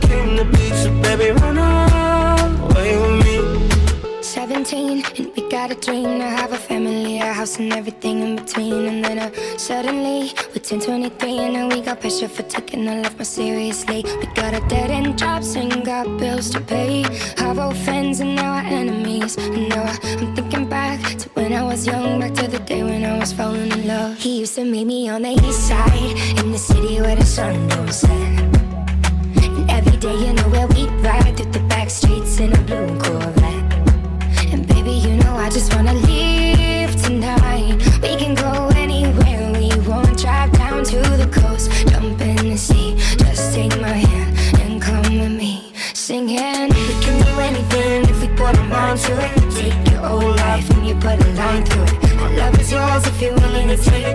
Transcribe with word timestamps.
Came 0.00 0.36
to 0.36 0.44
baby, 1.02 1.30
run 1.40 1.58
away 1.58 2.96
with 2.98 3.24
me. 3.24 3.36
17 4.22 5.04
and 5.18 5.32
we 5.36 5.48
got 5.48 5.70
a 5.70 5.74
dream 5.74 6.18
to 6.18 6.24
have 6.24 6.52
a 6.52 6.56
family, 6.56 7.18
a 7.18 7.32
house 7.32 7.58
and 7.58 7.72
everything 7.72 8.20
in 8.20 8.36
between. 8.36 8.86
And 8.86 9.04
then 9.04 9.18
uh, 9.18 9.30
suddenly 9.56 10.32
we're 10.52 10.62
10, 10.62 10.80
23 10.80 11.38
and 11.38 11.52
now 11.54 11.68
we 11.68 11.80
got 11.80 12.00
pressure 12.00 12.28
for 12.28 12.42
taking 12.42 12.86
our 12.88 13.00
life 13.02 13.16
more 13.16 13.24
seriously. 13.24 14.04
We 14.20 14.26
got 14.34 14.52
a 14.54 14.60
dead 14.68 14.90
end 14.90 15.18
jobs 15.18 15.54
and 15.56 15.84
got 15.84 16.04
bills 16.18 16.50
to 16.50 16.60
pay. 16.60 17.04
Our 17.38 17.58
old 17.60 17.76
friends 17.78 18.20
and 18.20 18.34
now 18.36 18.54
our 18.54 18.64
enemies. 18.64 19.36
And 19.38 19.68
now 19.68 19.84
I- 19.84 19.98
I'm 20.20 20.34
thinking 20.34 20.68
back 20.68 21.00
to 21.20 21.28
when 21.30 21.52
I 21.52 21.62
was 21.62 21.86
young, 21.86 22.20
back 22.20 22.34
to 22.34 22.46
the 22.48 22.58
day 22.58 22.82
when 22.82 23.04
I 23.04 23.18
was 23.18 23.32
falling 23.32 23.70
in 23.72 23.86
love. 23.86 24.18
He 24.18 24.40
used 24.40 24.54
to 24.56 24.64
meet 24.64 24.86
me 24.86 25.08
on 25.08 25.22
the 25.22 25.30
east 25.30 25.68
side 25.68 26.12
in 26.40 26.52
the 26.52 26.58
city 26.58 27.00
where 27.00 27.16
the 27.16 27.24
sun 27.24 27.68
don't 27.68 27.92
set. 27.92 28.35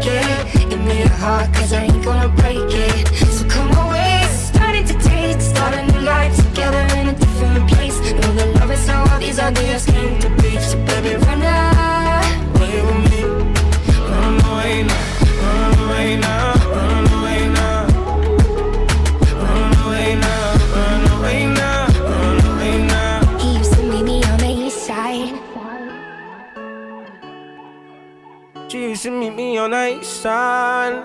Take 0.01 0.55
it. 0.55 0.69
Give 0.69 0.81
me 0.81 0.99
your 0.99 1.09
heart, 1.09 1.53
cause 1.53 1.73
I 1.73 1.83
ain't 1.83 2.03
gonna 2.03 2.29
break 2.29 2.57
it. 2.57 3.07
So 3.27 3.47
come 3.47 3.71
away, 3.85 4.25
starting 4.29 4.85
to 4.85 4.93
taste, 4.99 5.49
start 5.51 5.73
a 5.75 5.85
new 5.91 6.01
life 6.01 6.35
together 6.37 6.83
in 6.97 7.09
a 7.09 7.13
different 7.13 7.69
place. 7.69 7.99
Know 7.99 8.33
that 8.33 8.55
love 8.59 8.71
is 8.71 8.87
how 8.87 9.11
all 9.11 9.19
these 9.19 9.39
ideas 9.39 9.85
came 9.85 10.19
to 10.19 10.30
She 28.71 28.83
used 28.83 29.03
to 29.03 29.11
meet 29.11 29.35
me 29.35 29.57
on 29.57 29.71
the 29.71 29.99
east 29.99 30.21
side. 30.21 31.03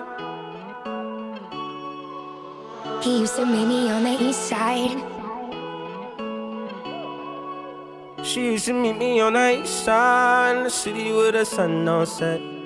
He 3.03 3.19
used 3.19 3.35
to 3.35 3.45
meet 3.45 3.65
me 3.67 3.89
on 3.91 4.03
the 4.05 4.15
east 4.23 4.47
side. 4.47 4.95
She 8.23 8.53
used 8.53 8.67
to 8.67 8.73
meet 8.73 8.97
me 8.97 9.19
on 9.19 9.33
the 9.33 9.61
east 9.61 9.83
side 9.83 10.65
the 10.65 10.69
city 10.69 11.11
with 11.11 11.33
the 11.33 11.43
sun 11.43 11.85
on 11.89 12.05
set. 12.05 12.56